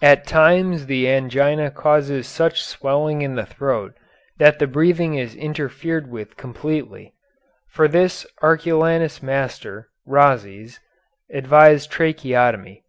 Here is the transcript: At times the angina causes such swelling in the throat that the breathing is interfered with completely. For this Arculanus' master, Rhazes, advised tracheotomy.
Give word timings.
At 0.00 0.24
times 0.24 0.86
the 0.86 1.08
angina 1.10 1.68
causes 1.72 2.28
such 2.28 2.62
swelling 2.62 3.22
in 3.22 3.34
the 3.34 3.44
throat 3.44 3.96
that 4.38 4.60
the 4.60 4.68
breathing 4.68 5.16
is 5.16 5.34
interfered 5.34 6.08
with 6.08 6.36
completely. 6.36 7.12
For 7.70 7.88
this 7.88 8.24
Arculanus' 8.40 9.20
master, 9.20 9.88
Rhazes, 10.06 10.78
advised 11.28 11.90
tracheotomy. 11.90 12.84